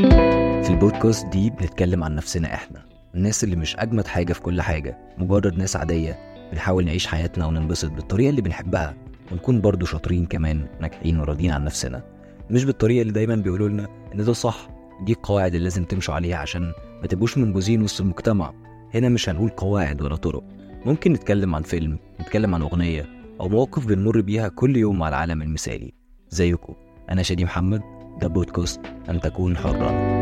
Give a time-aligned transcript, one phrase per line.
[0.00, 2.82] في البودكاست دي بنتكلم عن نفسنا إحنا
[3.14, 6.18] الناس اللي مش أجمد حاجة في كل حاجة مجرد ناس عادية
[6.52, 8.94] بنحاول نعيش حياتنا وننبسط بالطريقة اللي بنحبها
[9.32, 12.02] ونكون برضو شاطرين كمان ناجحين وراضيين عن نفسنا.
[12.50, 14.68] مش بالطريقة اللي دايما بيقولوا لنا إن ده صح
[15.04, 18.52] دي القواعد اللي لازم تمشوا عليها عشان ما تبقوش منبوذين وسط المجتمع.
[18.94, 20.44] هنا مش هنقول قواعد ولا طرق.
[20.86, 23.06] ممكن نتكلم عن فيلم نتكلم عن أغنية
[23.40, 25.92] أو مواقف بنمر بيها كل يوم مع العالم المثالي.
[26.30, 26.74] زيكم
[27.10, 27.95] أنا شادي محمد.
[28.20, 30.16] ده بودكاست أن تكون حرا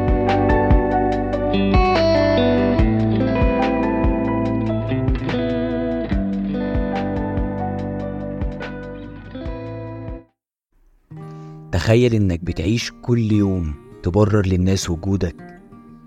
[11.73, 15.61] تخيل إنك بتعيش كل يوم تبرر للناس وجودك.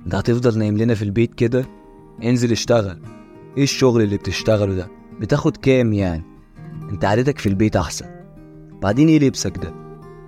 [0.06, 1.66] انت هتفضل نايم لنا في البيت كده؟
[2.24, 3.02] انزل اشتغل.
[3.58, 4.88] إيه الشغل اللي بتشتغله ده؟
[5.20, 6.24] بتاخد كام يعني؟
[6.92, 8.06] انت عادتك في البيت أحسن.
[8.82, 9.74] بعدين إيه لبسك ده؟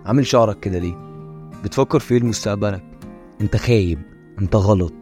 [0.05, 1.08] عامل شعرك كده ليه؟
[1.63, 2.83] بتفكر في إيه لمستقبلك؟
[3.41, 3.99] أنت خايب
[4.41, 4.93] أنت غلط.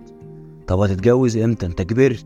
[0.68, 2.26] طب هتتجوز إمتى؟ أنت كبرت.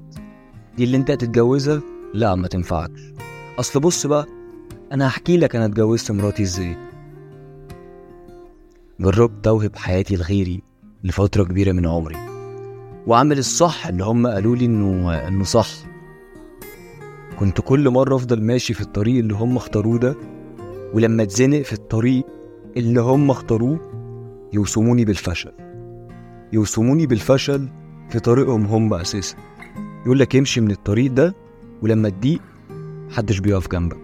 [0.78, 1.81] دي اللي أنت هتتجوزها؟
[2.14, 3.14] لا ما تنفعكش
[3.59, 4.25] أصل بص بقى
[4.91, 6.78] أنا هحكي لك أنا اتجوزت مراتي إزاي.
[9.00, 10.61] جربت اوهب حياتي لغيري
[11.03, 12.16] لفترة كبيرة من عمري.
[13.08, 15.67] وأعمل الصح اللي هم قالوا لي إنه إنه صح.
[17.39, 20.16] كنت كل مرة أفضل ماشي في الطريق اللي هم اختاروه ده
[20.94, 22.25] ولما اتزنق في الطريق
[22.78, 23.80] اللي هم اختاروه
[24.53, 25.52] يوصموني بالفشل.
[26.53, 27.69] يوصموني بالفشل
[28.09, 29.38] في طريقهم هم أساسا.
[30.05, 31.35] يقول لك امشي من الطريق ده
[31.81, 32.41] ولما تضيق
[33.09, 33.97] محدش بيقف جنبك.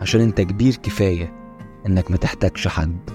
[0.00, 1.32] عشان انت كبير كفاية
[1.86, 3.10] إنك ما تحتاجش حد.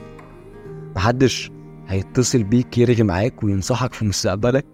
[0.95, 1.52] محدش
[1.88, 4.66] هيتصل بيك يرغي معاك وينصحك في مستقبلك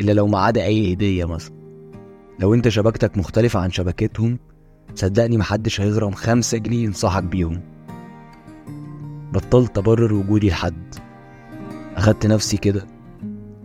[0.00, 1.54] إلا لو ما عدا أي هدية مثلا.
[2.40, 4.38] لو أنت شبكتك مختلفة عن شبكتهم
[4.94, 7.73] صدقني محدش هيغرم خمسة جنيه ينصحك بيهم.
[9.34, 10.94] بطلت أبرر وجودي لحد.
[11.96, 12.86] أخدت نفسي كده.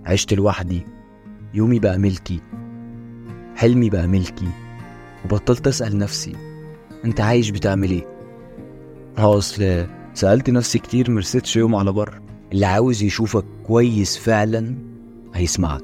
[0.06, 0.82] عشت لوحدي.
[1.54, 2.40] يومي بقى ملكي.
[3.56, 4.48] حلمي بقى ملكي.
[5.26, 6.36] وبطلت أسأل نفسي
[7.06, 8.08] أنت عايش بتعمل إيه؟
[9.18, 12.22] هو أصل سألت نفسي كتير مرستش يوم على بر.
[12.52, 14.76] اللي عاوز يشوفك كويس فعلا
[15.34, 15.84] هيسمعك.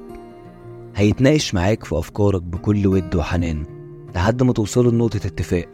[0.96, 3.66] هيتناقش معاك في أفكارك بكل ود وحنان
[4.16, 5.66] لحد ما توصلوا لنقطة اتفاق.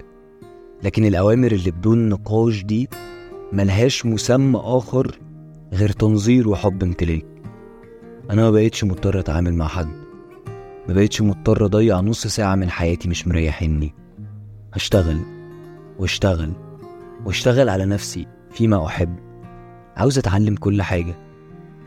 [0.84, 2.90] لكن الأوامر اللي بدون نقاش دي
[3.54, 5.20] ملهاش مسمى آخر
[5.74, 7.26] غير تنظير وحب امتلاك.
[8.30, 9.88] أنا ما بقيتش مضطر أتعامل مع حد.
[10.88, 13.94] ما بقيتش مضطر أضيع نص ساعة من حياتي مش مريحني
[14.74, 15.20] هشتغل
[16.00, 16.52] واشتغل
[17.26, 19.16] واشتغل على نفسي فيما أحب.
[19.98, 21.16] عاوز أتعلم كل حاجة.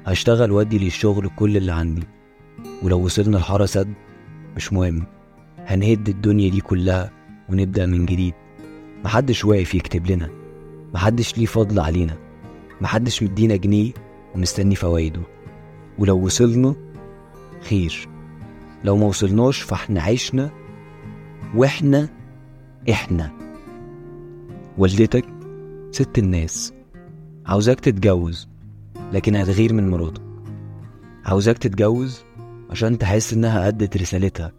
[0.06, 2.02] هشتغل وأدي للشغل كل اللي عندي.
[2.82, 3.94] ولو وصلنا لحارة سد
[4.56, 5.06] مش مهم.
[5.58, 7.10] هنهد الدنيا دي كلها
[7.48, 8.34] ونبدأ من جديد.
[9.04, 10.43] محدش واقف يكتب لنا.
[10.94, 12.16] محدش ليه فضل علينا.
[12.80, 13.92] محدش مدينا جنيه
[14.34, 15.20] ومستني فوايده.
[15.98, 16.74] ولو وصلنا
[17.60, 18.08] خير.
[18.84, 20.50] لو ما وصلناش فاحنا عشنا
[21.54, 22.08] وإحنا
[22.90, 23.30] إحنا.
[24.78, 25.24] والدتك
[25.90, 26.72] ست الناس.
[27.46, 28.48] عاوزاك تتجوز
[29.12, 30.22] لكن هتغير من مراتك.
[31.24, 32.24] عاوزاك تتجوز
[32.70, 34.52] عشان تحس إنها أدت رسالتها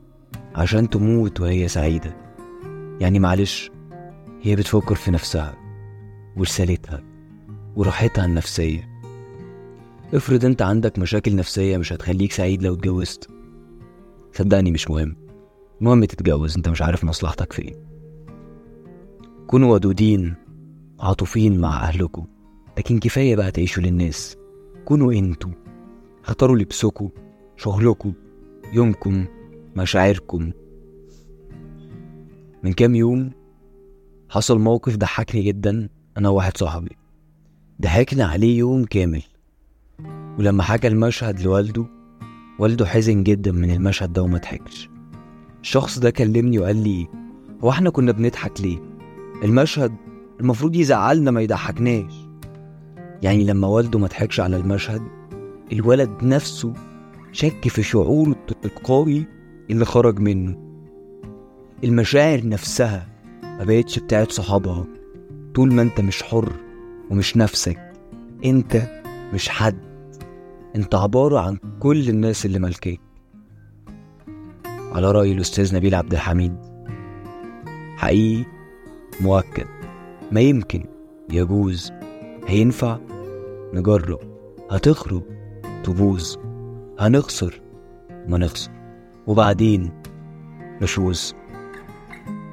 [0.55, 2.15] عشان تموت وهي سعيدة.
[2.99, 3.71] يعني معلش
[4.41, 5.64] هي بتفكر في نفسها.
[6.37, 7.03] ورسالتها
[7.75, 8.89] وراحتها النفسية.
[10.13, 13.29] افرض انت عندك مشاكل نفسية مش هتخليك سعيد لو اتجوزت.
[14.33, 15.15] صدقني مش مهم.
[15.81, 17.75] المهم تتجوز انت مش عارف مصلحتك في إيه.
[19.47, 20.33] كونوا ودودين
[20.99, 22.25] عاطفين مع أهلكم
[22.77, 24.37] لكن كفاية بقى تعيشوا للناس.
[24.85, 25.51] كونوا أنتوا
[26.25, 27.09] اختاروا لبسكم
[27.57, 28.13] شغلكم
[28.73, 29.25] يومكم
[29.75, 30.51] مشاعركم.
[32.63, 33.31] من كام يوم
[34.29, 35.89] حصل موقف ضحكني جدا.
[36.17, 36.97] أنا وواحد صاحبي.
[37.81, 39.23] ضحكنا عليه يوم كامل.
[40.39, 41.85] ولما حكى المشهد لوالده
[42.59, 44.89] والده حزن جدا من المشهد ده وما ضحكش.
[45.61, 47.07] الشخص ده كلمني وقال لي
[47.63, 48.77] هو إحنا كنا بنضحك ليه؟
[49.43, 49.95] المشهد
[50.39, 52.13] المفروض يزعلنا ما يضحكناش.
[53.21, 55.01] يعني لما والده ما ضحكش على المشهد
[55.71, 56.73] الولد نفسه
[57.31, 59.27] شك في شعوره التلقائي
[59.69, 60.57] اللي خرج منه.
[61.83, 63.07] المشاعر نفسها
[63.43, 64.85] ما بقتش بتاعت صحابها.
[65.55, 66.53] طول ما انت مش حر
[67.11, 67.93] ومش نفسك
[68.45, 69.01] انت
[69.33, 69.79] مش حد.
[70.75, 72.99] انت عبارة عن كل الناس اللي ملكاك
[74.67, 76.55] على رأي الأستاذ نبيل عبد الحميد
[77.97, 78.45] حقيقي
[79.21, 79.65] مؤكد
[80.31, 80.85] ما يمكن
[81.29, 81.91] يجوز
[82.47, 82.97] هينفع
[83.73, 84.19] نجرب.
[84.71, 85.23] هتخرب
[85.83, 86.35] تبوظ
[86.99, 87.61] هنخسر
[88.27, 88.71] ما نخسر.
[89.27, 89.91] وبعدين
[90.81, 91.35] نشوز.